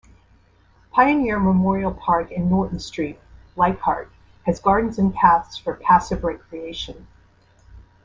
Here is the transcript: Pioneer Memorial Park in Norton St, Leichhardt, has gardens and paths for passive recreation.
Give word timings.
Pioneer 0.91 1.39
Memorial 1.39 1.91
Park 1.93 2.31
in 2.31 2.49
Norton 2.49 2.79
St, 2.79 3.19
Leichhardt, 3.55 4.09
has 4.47 4.59
gardens 4.59 4.97
and 4.97 5.13
paths 5.13 5.59
for 5.59 5.75
passive 5.75 6.23
recreation. 6.23 7.05